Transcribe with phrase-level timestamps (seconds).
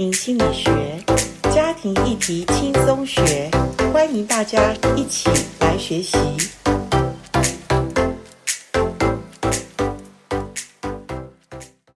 [0.00, 0.72] 庭心理学，
[1.54, 3.50] 家庭议题轻松学，
[3.92, 5.28] 欢迎大家一起
[5.60, 6.16] 来学习。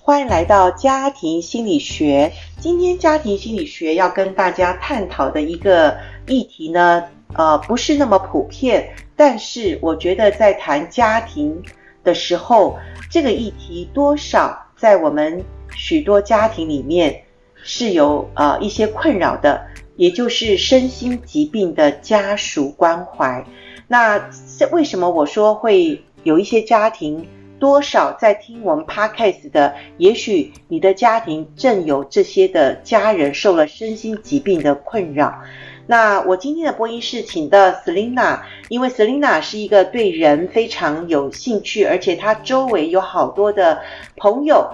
[0.01, 2.33] 欢迎来到家庭心理学。
[2.59, 5.97] 今天家庭心理学要跟大家探讨的一个
[6.27, 11.63] 议题呢，呃，不是那么普遍，但是我觉得在谈家庭
[12.03, 12.77] 的时候，
[13.09, 15.41] 这个议题多少在我们
[15.77, 17.23] 许多家庭里面
[17.63, 19.65] 是有呃一些困扰的，
[19.97, 23.45] 也就是身心疾病的家属关怀。
[23.89, 24.31] 那
[24.71, 27.27] 为什么我说会有一些家庭
[27.59, 35.41] 多少在听我们 Podcast 的，也许你的家庭正有这些的家人受了身心疾病的困扰。
[35.87, 43.81] 那我今天的播音室请的 Selina，因为 Selina 是一个对人非常有兴趣，而且她周围有好多的
[44.17, 44.71] 朋友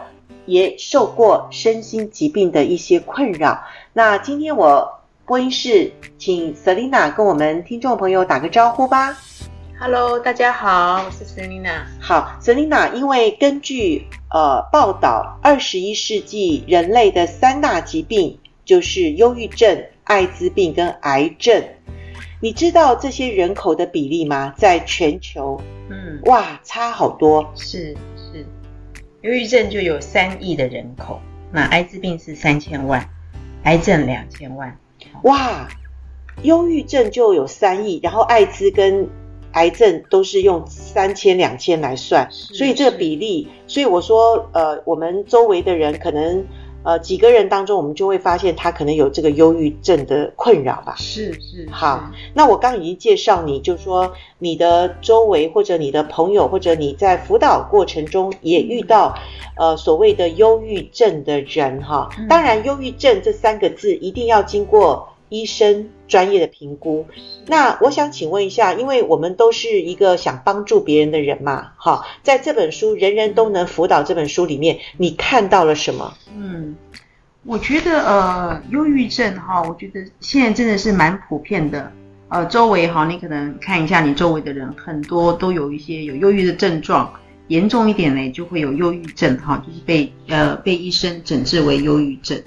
[0.48, 3.62] 也受过身心疾病的一些困扰。
[3.92, 9.16] 那今天我播音室请 Selina 跟我们听众朋友打个招呼吧。
[9.78, 11.82] Hello，大家好，我是 Selina。
[12.00, 19.84] 好，Selina，因为根据呃报道，二十一世纪人类的三大疾病就是忧郁症。
[20.08, 21.62] 艾滋病跟癌症，
[22.40, 24.54] 你知道这些人口的比例吗？
[24.56, 27.46] 在全球，嗯，哇，差好多。
[27.54, 28.17] 是是，
[29.22, 31.20] 忧郁症就有三亿的人口，
[31.52, 33.08] 那艾滋病是三千万，
[33.64, 34.78] 癌症两千万。
[35.22, 35.68] 哇，
[36.42, 39.08] 忧郁症就有三亿，然后艾滋跟
[39.52, 46.46] 癌症都是用三千两千来算，所以这个比例，所以我说，呃，我们周围的人可能。
[46.88, 50.94] 呃，几个人当中，我们就会发现他可能有这个忧郁症的困扰吧。
[50.96, 51.68] 是是，是。
[51.70, 59.14] 好，那我刚已经介绍你，就是说你的周围或者你的朋友或者你在辅导过程中也遇到，
[59.58, 62.08] 呃，所谓的忧郁症的人哈。
[62.26, 65.10] 当然，忧郁症这三个字一定要经过。
[65.28, 67.06] 医生专业的评估，
[67.46, 76.14] 那我想请问一下，因为我们都是一个想帮助别人的人嘛，哈，在这本书《人人都能辅导》这本书里面，你看到了什么？
[76.34, 76.74] 嗯，
[77.44, 81.92] 我觉得呃，忧郁症哈，我觉得现在真的是蛮普遍的。
[82.30, 87.10] 呃，周围哈，你可能看一下你周围的人，很多都有一些有忧郁的症状，
[87.46, 92.38] 严重一点呢，就会有忧郁症哈，就是被呃被医生诊治为忧郁症。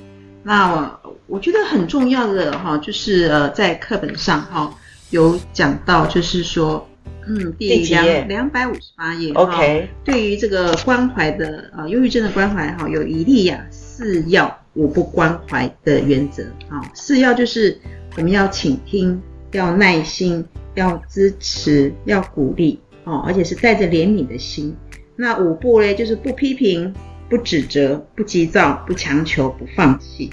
[0.44, 1.00] 那
[1.32, 4.72] 我我觉得很重要的哈，就是呃，在课本上哈
[5.12, 6.88] 有讲到，就是说，
[7.26, 17.80] 嗯，第两两百五十八页，OK，对于这个关怀的啊，忧郁症的关怀哈，有一例呀四要五不关怀的原则啊，四要就是
[18.18, 19.20] 我们要倾听，
[19.54, 24.76] 要耐心，要支持，要鼓励哦，而且是带着怜悯的心。
[25.16, 26.94] 那五不嘞，就是不批评。
[27.30, 30.30] 不指责，不急躁，不强求，不放弃。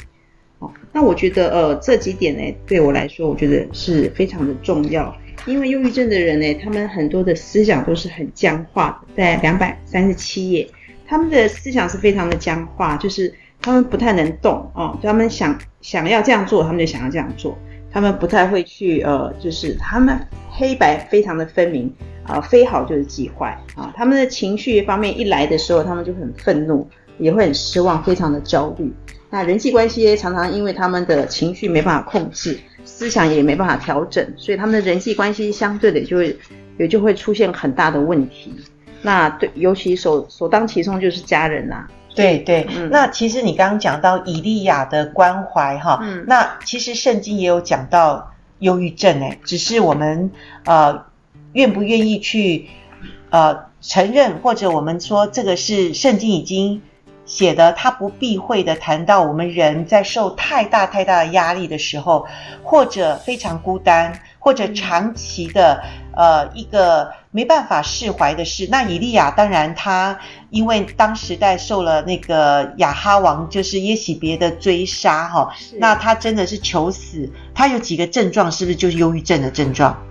[0.93, 5.15] 那我觉得，呃，这几点呢，对我来说，我觉得是非常的重要。
[5.47, 10.69] 因为忧郁症的人呢，他们很多的思想都是很僵化的，在两百三十七页，
[11.07, 17.57] 他们的思想是非常的僵化，就是他们不太能动哦，他们想想要这样做，他们就想要这样做，
[17.93, 20.19] 他们不太会去，呃，就是他们
[20.51, 21.93] 黑白非常的分明。
[22.29, 23.91] 啊，非好就是即坏啊！
[23.97, 26.87] 他们的情绪方面一来的时候，他们就很愤怒，
[27.19, 28.93] 也会很失望，非常的焦虑。
[29.31, 36.39] 那人际关系常常因为他们的情绪没办法控制，思想也没办法调整，所以他们的人际关系相对的就会
[36.79, 38.55] 也就会出现很大的问题。
[39.03, 41.91] 那对，尤其首首当其冲就是家人啦、啊。
[42.15, 50.31] 对对，嗯、那其实你刚刚讲到以利亚的关怀哈，嗯，那其实圣经也有讲到忧郁症诶，只是我们
[50.65, 51.07] 呃。
[51.55, 52.69] 愿不愿意去，
[53.31, 56.83] 呃，承认或者我们说这个是圣经已经
[57.29, 62.27] 写的，他不避讳的谈到我们人在受太大太大的压力的时候，
[62.65, 65.85] 或者非常孤单，或者长期的
[66.17, 68.67] 呃一个没办法释怀的事。
[68.71, 70.19] 那以利亚当然他
[70.49, 77.31] 因为当时代受了那个亚哈王就是耶洗别的追杀哈，那他真的是求死。
[77.55, 80.03] 他有几个症状，是不是就是忧郁症的症状？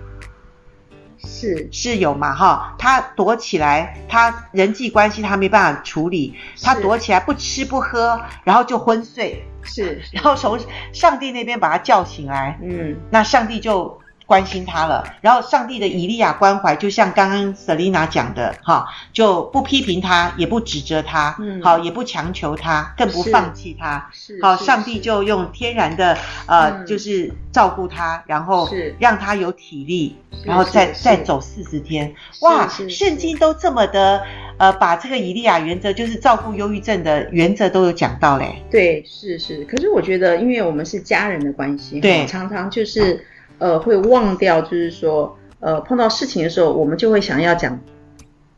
[1.18, 1.68] 是。
[1.72, 10.58] 是有嘛哈，他躲起来，他人际关系他没办法处理，他躲起来不吃不喝，然后就昏睡，是，然后从
[10.92, 15.02] 上帝那边把他叫醒来，嗯，那上帝就关心他了。
[15.22, 34.22] 然后上帝的以利亚关怀，就像刚刚 Selina 讲的，哈，就不批评他，也不指责他，嗯，好，也不强求他，更不放弃他，是，好，上帝就用天然的呃、嗯，就是照顾他，然后让他有体力，然后再再走四十天，哇，圣经都这么的。
[34.58, 38.60] 呃，把这个以利亚原则，就是照顾忧郁症的原则都有讲到嘞。
[38.68, 39.64] 对，是是。
[39.66, 43.24] 可是我觉得，因为我们是家人的关系，对，常常就是
[43.58, 47.78] 呃会忘掉，就是说呃碰到事情的时候，我们就会想要讲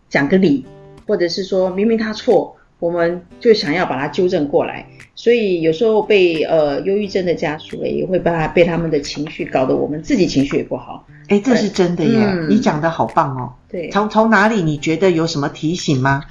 [0.08, 0.64] 讲个理，
[1.06, 4.86] 或者是说明明他错，我们就想要把他纠正过来。
[5.14, 11.06] 所以有时候被呃忧郁症的家属也会把他被他们的情绪搞得我们自己情绪也不好。
[11.28, 12.18] 哎，这是真的耶！
[12.22, 13.52] 嗯、你讲的好棒哦。
[13.68, 16.22] 对，从从哪里你觉得有什么提醒吗？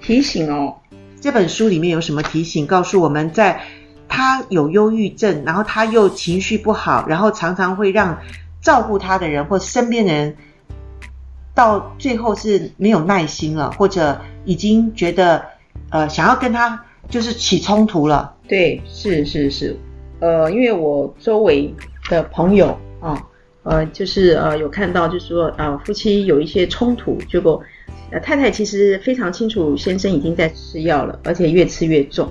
[0.00, 0.76] 提醒哦，
[1.20, 2.66] 这本书里面有什么提醒？
[2.66, 3.60] 告诉我们在
[4.10, 8.18] 他有忧郁症，然后他又情绪不好，然后常常会让
[8.60, 10.36] 照顾他的人或身边的人
[11.54, 15.42] 到最后是没有耐心了，或者已经觉得
[15.88, 18.34] 呃想要跟他就是起冲突了。
[18.46, 19.74] 对，是是是，
[20.18, 21.74] 呃，因为我周围
[22.10, 23.26] 的朋友啊。
[23.62, 27.62] 呃，就是呃，有看到，就是说，呃，夫妻有一些冲突，结果，
[28.10, 32.26] 呃，太太其实非常清楚先生已经在吃药了，而且越吃越重。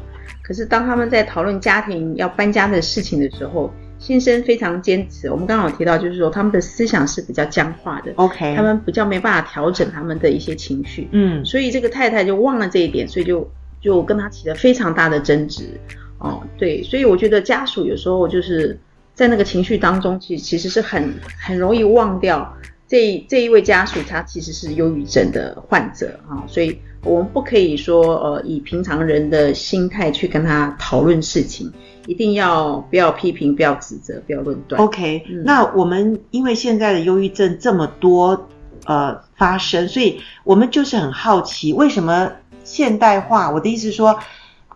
[0.50, 5.30] 可是当他们在讨论家庭要搬家的事情的时候，先生非常坚持。
[5.30, 13.50] 我们刚刚有提到，就是说他们的思想是比较僵化的，OK，他们比较没办法调整他们的一些情绪，嗯，所以这个太太就忘了这一点，所以就
[13.80, 15.80] 就跟他起了非常大的争执。
[16.18, 18.78] 哦，对，所以我觉得家属有时候就是。
[19.16, 21.14] 在那个情绪当中，其实其实是很
[21.46, 22.56] 很容易忘掉
[22.88, 31.72] 这这一位家属，他其实是忧郁症的患者啊，所以我们不可以说呃以平常人的心态去跟他讨论事情，
[32.08, 34.82] 一定要不要批评，不要指责，不要论断。
[34.82, 38.48] OK，嗯，那我们因为现在的忧郁症这么多
[38.86, 42.32] 呃发生，所以我们就是很好奇，为什么
[42.64, 43.52] 现代化？
[43.52, 44.20] 我的意思是说。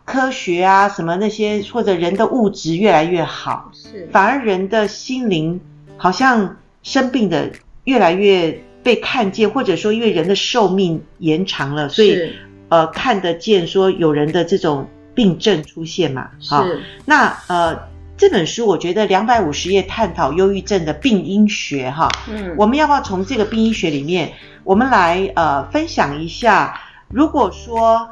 [0.06, 5.62] 科学啊，什么那些或者人的物质越来越好，是反而人的心灵
[5.96, 7.50] 好像生病的
[7.86, 12.34] 越来越被看见，或者说因为人的寿命延长了，所以
[12.70, 16.30] 呃看得见说有人的这种病症出现嘛。
[16.40, 16.54] 是。
[16.54, 16.68] 哦、
[17.06, 17.80] 那呃
[18.18, 24.34] 这本书我觉得两百五十页探讨忧郁症的病因学哈，嗯，我们要不要从这个病因学里面，
[24.64, 28.10] 我们来呃分享一下，如果说。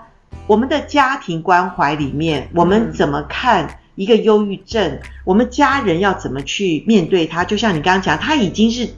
[0.48, 5.00] 我们的家庭关怀里面，我们怎么看一个忧郁症？
[5.24, 7.44] 我们家人要怎么去面对他？
[7.46, 8.90] 就像你刚刚讲，他已经是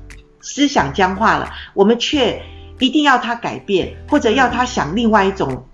[0.44, 2.40] 思想僵化了，我们却
[2.78, 5.66] 一定要他改变，或者要他想另外一种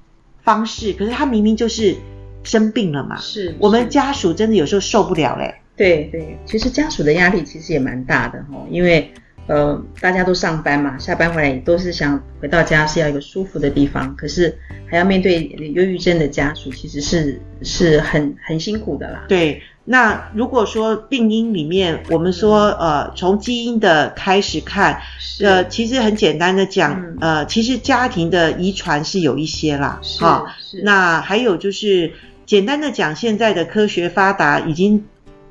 [0.43, 0.93] 方式。
[0.93, 1.97] 可是他明明就是
[2.43, 3.17] 生病了嘛。
[3.17, 5.53] 是，是我们家属真的有时候受不了嘞。
[5.75, 9.11] 对对，其实家属的压力其实也蛮大的哈，因为。
[9.47, 14.55] 呃，大家都上班嘛，下班回来也都是想回到家是要一个舒服的地方，可是
[14.85, 15.41] 还要面对
[15.73, 19.25] 忧郁症的家属，其实是是很很辛苦的啦。
[19.27, 19.59] 对，
[19.91, 25.01] 那如果说病因里面，我们说呃，从基因的开始看，
[25.41, 30.45] 呃，其实很简单的讲，嗯、呃，其实家庭的遗传是有一些啦，哈、哦，
[30.83, 32.13] 那还有就是
[32.45, 35.05] 简单的讲，现在的科学发达，已经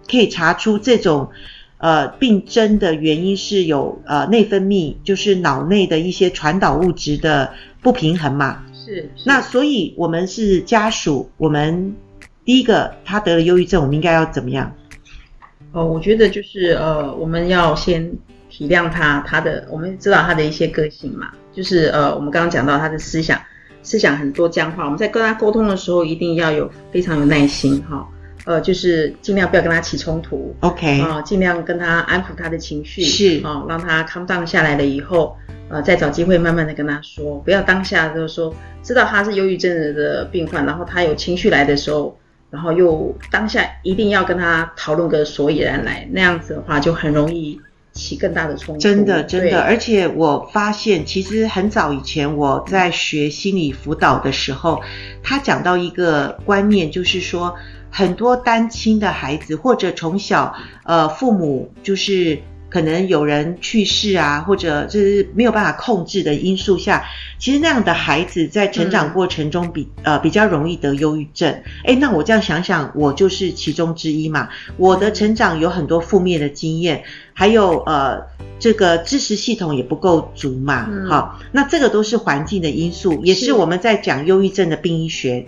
[0.09, 1.31] 可以查出这种。
[1.81, 8.65] 呃，病症的原因是有呃内分泌，就是脑内的一些传导物质的不平衡嘛。
[8.75, 8.97] 是。
[8.97, 9.11] 是。
[9.25, 11.95] 那所以我们是家属，我们
[12.49, 14.75] 第一个他得了忧郁症，我们应该要怎么样？
[15.73, 18.11] 哦，我觉得就是呃，我们要先
[18.49, 23.39] 体谅他，他的我们知道他的一些个性嘛，就是呃，我们刚刚讲到他的思想，
[23.83, 27.99] 思想很多僵化，我们在跟他沟通的时候一定要有非常有耐心哈。
[27.99, 28.07] 哦
[28.47, 35.37] 呃，就是尽量不要跟他起冲突，OK，啊、呃，尽量跟他安抚他的情绪，是啊、呃，让他 calm down 下来了以后，
[35.69, 42.19] 呃，再找机会慢慢的跟他说，不要当下就是说知道他是忧郁症的病患，然后他有情绪来的时候，
[42.51, 47.61] 然后又当下一定要跟他讨论个所以然来，那样子的话就很容易
[47.93, 48.81] 起更大的冲突。
[48.81, 54.83] 真的，真的，而且我发现其实很早以前我在学心理辅导的时候，
[55.23, 57.57] 他讲到一个观念，就是说。
[57.91, 62.39] 很多单亲的孩子，或者从小，呃，父母就是
[62.69, 67.05] 可能有人去世啊，或者就是没有办法控制的因素下，
[67.39, 71.63] 其实那样的孩子在成长过程中比、嗯、呃比较容易得忧郁症。
[71.85, 74.49] 诶，那我这样想想，我就是其中之一嘛。
[74.77, 78.21] 我的成长有很多负面的经验，还有呃
[78.59, 80.89] 这个知识系统也不够足嘛。
[81.09, 85.47] 好、嗯，那这个都是环境的因素，也是我们在讲忧郁症的病因学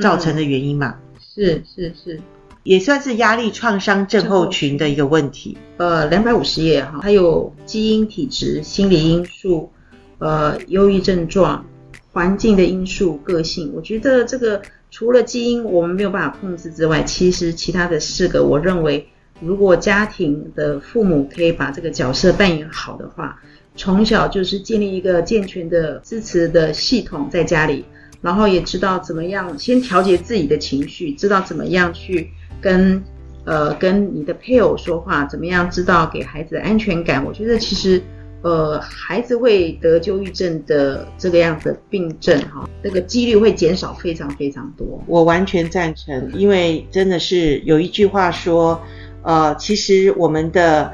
[0.00, 0.96] 造成的原因嘛。
[1.34, 2.20] 是是是，
[2.68, 5.56] 也算是压力创伤症候群的一个问题。
[5.78, 9.72] 呃，两百五十页哈，还有基因、体质、心理因素，
[10.18, 11.64] 呃，忧郁症状、
[12.12, 13.72] 环境的因素、个性。
[13.74, 14.60] 我觉得这个
[14.90, 19.08] 除了基因我们没有办法控制之外，其实其他的四个，我认为
[19.40, 23.40] 如果家庭的父母可以把这个角色扮演好的话，
[23.76, 27.86] 从小就是建立一个健全的支持的系统在家里，
[28.20, 32.30] 然后也知道怎么样先调节自己的情绪，知道怎么样去。
[32.60, 33.00] 跟
[33.44, 37.24] 呃跟你的配偶说话，怎么样知道给孩子的安全感？
[37.24, 38.02] 我觉得其实
[38.42, 45.00] 呃孩子会得忧郁症的这个样子的病症哈，这个几率会减少非常非常多。
[45.06, 48.82] 我完全赞成，因为真的是有一句话说，
[49.22, 50.92] 呃，其实我们的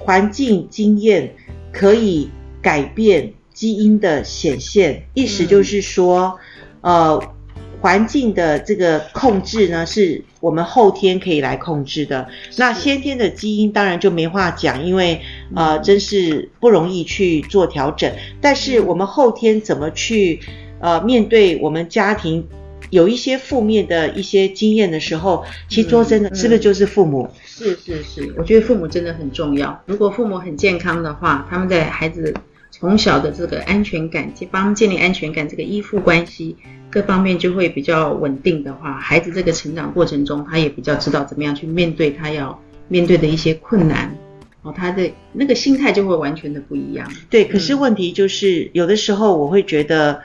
[0.00, 1.32] 环境经验
[1.72, 2.28] 可以
[2.60, 6.38] 改变基因的显现，意思就是说，
[6.82, 7.32] 嗯、呃。
[7.78, 12.26] 环境的这个控制呢，是我们后天可以来控制的。
[12.56, 15.20] 那先天的基因当然就没话讲，因为
[15.54, 18.10] 呃，真是不容易去做调整。
[18.40, 20.40] 但是我们后天怎么去
[20.80, 22.48] 呃面对我们家庭
[22.90, 27.28] 有一些负面的一些经验的时候，其实说真的，是不是就是父母？
[27.44, 29.80] 是是是，我觉得父母真的很重要。
[29.84, 32.34] 如果父母很健康的话，他们在孩子
[32.70, 36.56] 从小的这个安全感，帮建立安全感，这个依附关系。
[36.88, 42.58] 各方面就会比较稳定的话，孩子这个成长过程中，他也比较知道怎么样去面对他要
[42.88, 44.16] 面对的一些困难，
[44.62, 47.10] 哦，他的那个心态就会完全的不一样。
[47.28, 50.20] 对，可是问题就是，嗯，有的时候我会觉得，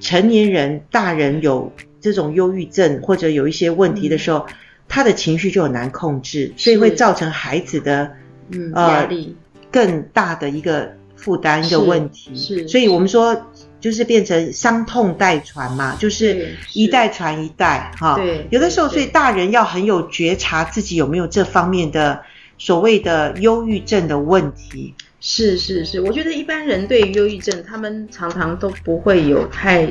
[0.00, 4.54] 成年人、大人有这种忧郁症或者有一些问题的时候，嗯，
[4.88, 8.10] 他的情绪就很难控制，所以会造成孩子的
[8.50, 9.36] 嗯压力
[9.70, 12.30] 更大的一个负担一个问题。
[12.36, 13.36] 是，是，所以我们说。
[13.78, 18.16] 就是变成伤痛代传嘛，就是一代传一代哈。
[18.16, 22.20] 对，有的时候，所以大人要很有觉察自己有没有这方面的
[22.58, 24.94] 所谓的忧郁症的问题。
[25.20, 29.88] 是是是，我觉得一般人对于忧郁症，他们常常都不会有太，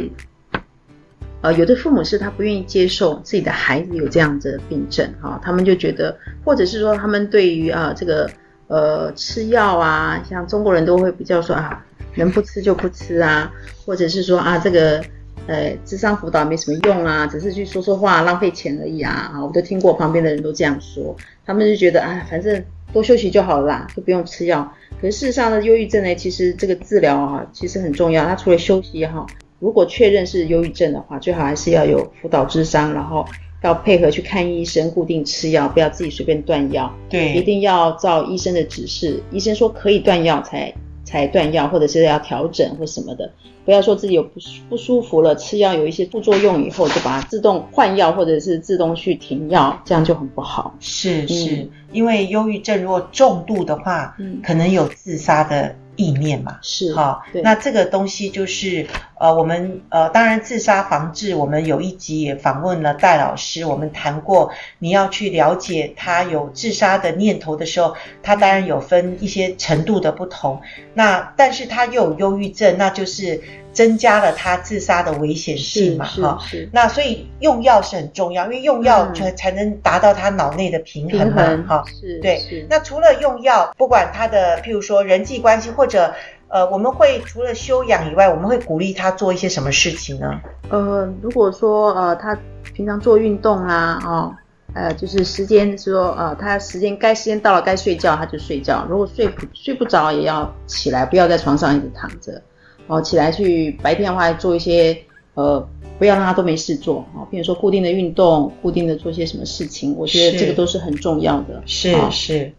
[1.42, 8.30] 呃，有的父母是他不愿意接受自己的孩子有这样子的病症哈，他们就觉得，或者是说他们对于啊这个
[8.68, 11.84] 呃吃药啊，像中国人都会比较说啊。
[12.18, 13.52] 能不吃就不吃啊，
[13.86, 15.04] 或者是说啊，这个
[15.48, 19.34] 呃，智商辅导没什么用啊，只是去说说话，浪费钱而已啊。
[19.34, 21.14] 啊，我都听过旁边的人都这样说，
[21.46, 24.74] 他们就觉得啊，反正多休息就好了啦，就不用吃药。
[25.02, 28.24] 可是事实上呢，忧郁症呢，其实这个治疗啊，其实很重要。
[28.24, 29.26] 它除了休息哈，
[29.60, 33.26] 如果确认是忧郁症的话，最好还是要有辅导智商，然后
[33.66, 36.94] 要配合去看医生，固定吃药，不要自己随便断药。
[37.10, 40.74] 对，一定要照医生的指示，医生说可以断药才。
[41.08, 43.32] 才断药，或者是要调整或什么的，
[43.64, 50.76] 不要说自己有不不舒服了，吃药有一些副作用以后就把它自动换药，或者是自动去停药，这样就很不好。
[50.80, 55.76] 是是，嗯，因为忧郁症如果重度的话，嗯，可能有自杀的。
[55.96, 58.86] 意念嘛，是好，那这个东西就是
[59.20, 70.62] 呃，我们呃，当然自杀防治，我们有一集也访问了戴老师，我们谈过，你要去了解他有自杀的念头的时候，他当然有分一些程度的不同，
[70.94, 73.42] 那但是他又有忧郁症，那就是。
[73.76, 76.06] 增加了他自杀的危险性嘛？
[76.06, 76.40] 哈，
[76.72, 81.66] 那所以用药是很重要，因为用药才才能达到他脑内的平衡嘛？
[81.68, 82.66] 哈，是，对。
[82.70, 86.14] 那除了用药，不管他的譬如说人际关系，或者
[86.48, 90.40] 呃，我们会除了修养以外，我们会鼓励他做一些什么事情呢？
[90.70, 92.38] 呃，如果说呃，他
[92.74, 94.34] 平常做运动啦，哦，
[94.74, 102.42] 呃，就是时间说呃，他时间该时间到了该睡觉他就睡觉，如果睡不睡不着也要起来，不要在床上一直躺着。
[102.88, 104.96] 哦，起来去白天的话做一些，
[105.34, 111.62] 呃，不要让他都没事做啊，比如说固定的运动，固定的做些什么事情，我觉得这个都是很重要的。
[111.66, 112.54] 是是，是。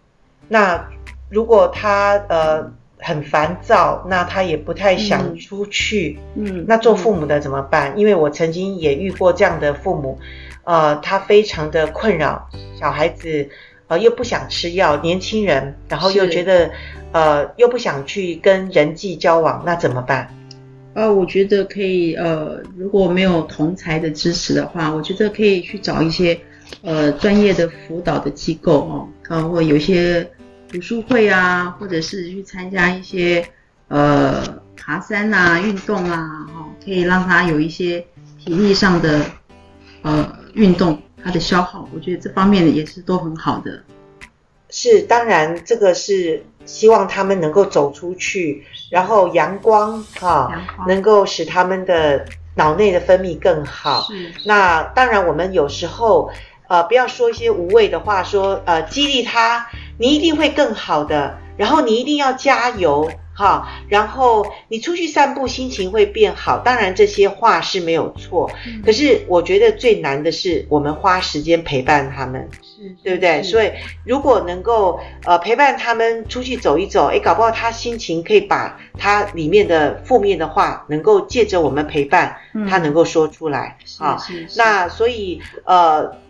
[0.49, 0.89] 那
[1.29, 7.95] 如果他呃很烦躁，那他也不太想出去，嗯，那做父母的怎么办？
[7.95, 10.19] 嗯，因为我曾经也遇过这样的父母，
[10.65, 13.49] 呃，他非常的困扰，小孩子。
[13.89, 16.71] 呃，又不想吃药，年轻人，然后又觉得，
[17.13, 20.29] 呃，又不想去跟人际交往，那怎么办？
[20.95, 26.41] 呃，我觉得可以，呃，如果没有同才的支持的话，我觉得可以去找一些，
[26.83, 30.29] 呃，专业的辅导的机构哦，啊，或有一些
[30.69, 33.47] 读书会啊，或者是去参加一些，
[33.89, 34.43] 呃，
[34.77, 38.05] 爬山啊，运动啊，哈，可以让他有一些
[38.43, 39.21] 体力上的，
[40.03, 41.01] 呃，运动。
[41.23, 43.83] 他的消耗，我觉得这方面也是都很好的。
[44.69, 50.51] 是，当然这个是希望他们能够走出去，然后阳光哈，
[50.87, 54.07] 能够使他们的脑内的分泌更好。
[54.45, 56.31] 那当然，我们有时候
[56.69, 59.69] 呃，不要说一些无谓的话，说呃激励他，
[59.99, 63.11] 你一定会更好的，然后你一定要加油。
[63.37, 66.59] 好，然后你出去散步，心情会变好。
[66.61, 73.43] 当然这些话是没有错，嗯、可是我觉得最难的是我们花时间陪伴他们，是对不对？
[73.43, 73.71] 所以
[74.05, 83.77] 如果能够呃陪伴他们出去走一走，诶，搞不好他心情可以把他里面的负面的话，能够借着我们陪伴，嗯、他能够说出来。
[83.99, 84.17] 啊，
[84.57, 86.25] 那所以呃。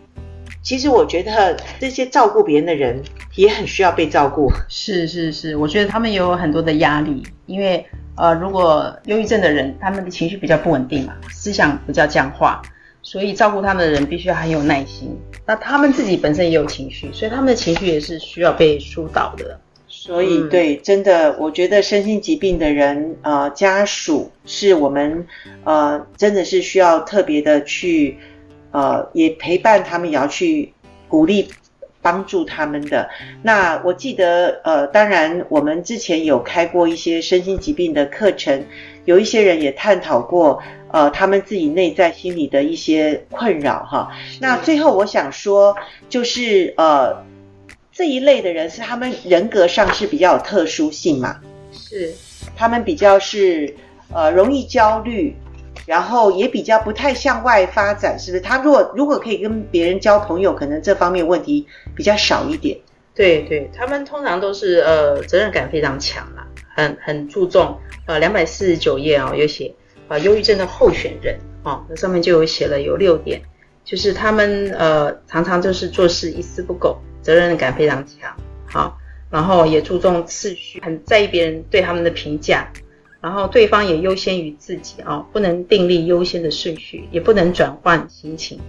[0.67, 3.01] 其实我觉得这些照顾别人的人
[3.35, 4.51] 也很需要被照顾。
[4.67, 7.85] 是是是，我觉得他们也有很多的压力，因为
[8.17, 12.61] 呃，如果忧郁症的人，他们的情绪比较不稳定嘛，思想比较僵化，
[13.01, 15.17] 所以照顾他们的人必须要很有耐心。
[15.45, 19.57] 那他们自己本身也有情绪，所以他们的情绪也是需要被疏导的。
[19.87, 25.25] 所以、嗯、对，真的，我觉得身心疾病的人呃家属是我们
[25.63, 28.17] 呃真的是需要特别的去。
[28.71, 30.73] 呃，也陪伴他们，也要去
[31.07, 31.49] 鼓励、
[32.01, 33.09] 帮助他们的。
[33.41, 38.65] 那我记得，呃，当然我们之前有开过一些身心疾病的课程，
[39.05, 44.11] 有一些人也探讨过，呃，他们自己内在心理的一些困扰哈。
[44.39, 45.75] 那最后我想说，
[46.09, 47.23] 就是呃，
[47.91, 51.39] 这一类的人是他们人格上是比较有特殊性嘛，
[51.71, 52.13] 是，
[52.55, 53.73] 他们比较是
[54.13, 55.35] 呃容易焦虑。
[55.85, 58.41] 然后也比较不太向外发展，是不是？
[58.41, 62.77] 他如果如果可以跟别人交朋友，可能这方面问题比较少一点。
[63.15, 67.79] 对对，他们通常都是呃责任感非常强啦，很很注重。
[68.05, 69.73] 呃，两百四十九页哦，有写
[70.07, 73.41] 呃忧郁症的候选人哦，那上面就有写了有六点，
[73.83, 78.33] 就是他们呃常常就是做事一丝不苟，责任感非常强，
[78.65, 78.97] 好、
[79.29, 82.71] 然后也注重次序，很在意别人对他们的评价。
[83.21, 88.59] 然后对方也优先于自己啊、哦，不能订立优先的顺序，也不能转换心情。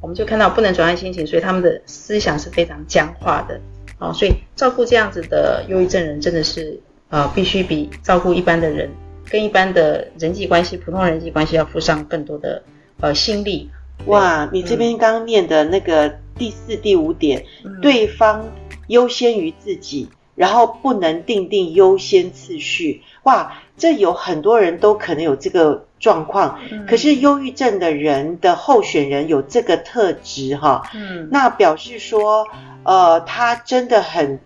[0.00, 3.60] 我们就看到不能转换心情，所以他们的思想是非常僵化的
[3.98, 4.12] 啊、哦。
[4.12, 8.90] 所以照顾这样子的忧郁症人，真的是呃必须比照顾一般的人，
[9.28, 12.62] 跟一般的人际关系、普通人际关系要付上更多的
[13.00, 13.70] 呃心力。
[14.06, 18.46] 哇，你这边刚刚念的那个第四、第五点，嗯、对方
[18.86, 23.02] 优先于自己，然后不能定定优先次序。
[23.24, 32.46] 哇，这有很多人都可能有这个状况，嗯、可是忧郁症的人的候选人有这个特质哈，嗯，那表示说，
[32.82, 34.40] 呃，他真的很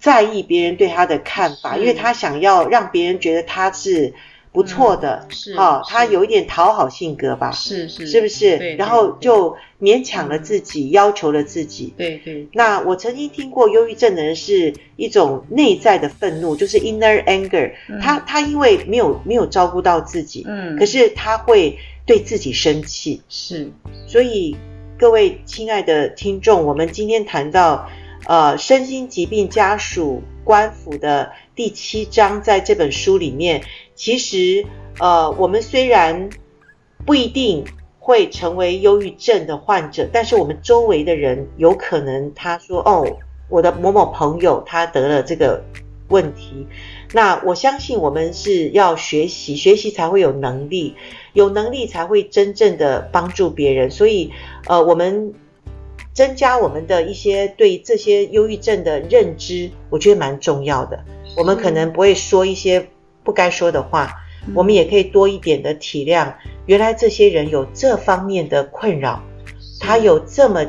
[0.00, 4.14] 在意别人对他的看法，因为他想要让别人觉得他是。
[4.52, 8.58] 不错的，嗯、是哈，他有一点讨好性格吧，是是，是不是？
[8.58, 11.94] 对，然后就勉强了自己，嗯、要求了自己。
[11.96, 12.48] 对对。
[12.52, 18.00] 那我曾经听过，忧郁症的人是一种内在的愤怒，就是 inner anger、嗯。
[18.00, 23.22] 他他因为没有没有照顾到自己，嗯，可是他会对自己生气。
[23.28, 23.70] 是。
[24.08, 24.56] 所以
[24.98, 27.88] 各位亲爱的听众，我们今天谈到
[28.26, 33.62] 呃身心疾病家属官府的第七章，在这本书里面。
[33.94, 34.64] 其实，
[34.98, 36.30] 呃，我们虽然
[37.04, 37.64] 不一定
[37.98, 45.62] 会成为忧郁症的患者，但是我们周围的人有可能他说：“哦，我的某某朋友他得了这个
[46.08, 46.66] 问题。”
[47.12, 50.94] 那我相信我们是要学习，学习才会有能力，
[51.32, 53.90] 有能力才会真正的帮助别人。
[53.90, 54.32] 所以，
[54.66, 55.34] 呃，我们
[56.14, 61.04] 增加我们的一些对这些忧郁症的认知，我觉得蛮重要的。
[61.36, 62.88] 我们可能不会说一些。
[63.22, 64.10] 不该说的话，
[64.54, 66.32] 我们也可以多一点的体谅。
[66.64, 69.22] 原来这些人有这方面的困扰，
[69.78, 70.64] 他有这么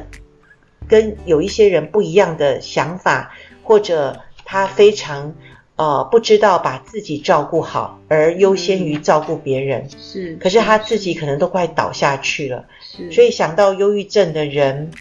[0.85, 5.33] 跟有一些人不一样的想法，或者他非常
[5.77, 9.89] 呃不知道把自己照顾好，而优先于照顾别人。
[9.97, 12.65] 是，可是他自己可能都快倒下去了。
[12.81, 14.91] 是，所以想到忧郁症的人。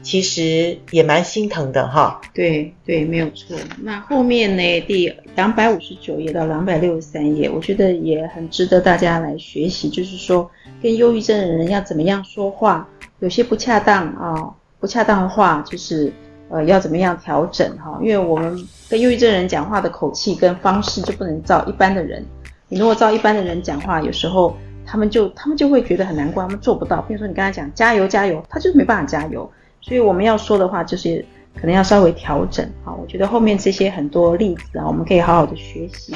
[0.00, 3.56] 其实也蛮心疼的哈，对对，没有错。
[3.82, 9.90] 那后面呢，第两百五十九页到两百六十三页，我觉得也很值得大家来学习。
[9.90, 10.48] 就是说，
[10.80, 16.10] 跟忧郁症的人要怎么样说话，有些不恰当啊、不恰当的话，就是
[16.48, 17.98] 呃要怎么样调整哈。
[18.00, 18.56] 因为我们
[18.88, 22.24] 跟忧郁症人讲话的口气跟方式就不能照一般的人。
[22.68, 24.56] 你如果照一般的人讲话，有时候
[24.86, 27.02] 他们就他们就会觉得很难过，他们做不到。
[27.02, 29.50] 比如说你跟他讲加油加油，他就是没办法加油。
[29.88, 31.24] 所以我们要说的话，就是
[31.58, 32.70] 可能要稍微调整。
[32.84, 36.14] 好，我觉得后面这些很多例子啊，我们可以好好的学习。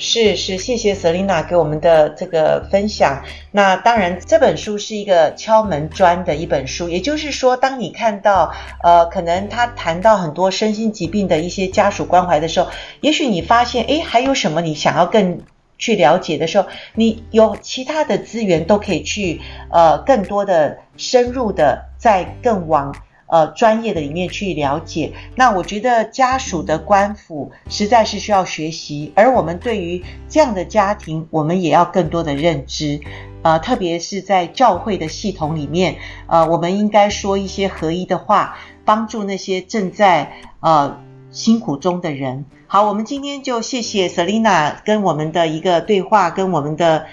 [0.00, 3.20] 是是，谢谢 Selina 给我们的这个分享。
[3.50, 8.52] 那当然，这本书是一个敲门砖的一本书，也就是说，当你看到
[8.84, 15.40] 呃，可能他谈到很多身心疾病的一些家属关怀的时候，也许你发现，诶，还有什么你想要更
[15.78, 19.40] 去了解的时候，你有其他的资源都可以去
[19.72, 22.94] 呃，更多的深入的再更往。
[23.28, 25.12] 呃专业的里面去了解。
[25.36, 33.00] 那我觉得家属的官府实在是需要学习，而我们对于这样的家庭，我们也要更多的认知。
[33.42, 42.44] 呃，特别是在教会的系统里面，呃，我们应该说一些合一的话，帮助那些正在呃辛苦中的人。
[42.66, 47.06] 好，我们今天就谢谢 Selina 跟我们的一个对话，跟我们的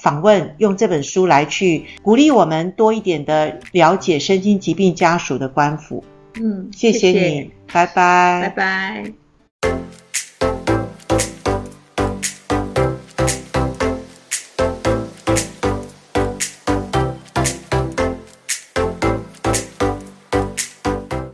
[0.00, 6.02] 访问，用这本书来去鼓励我们多一点的了解身心疾病家属的官府。
[6.34, 9.27] 嗯，谢谢你，谢谢，拜拜，拜拜。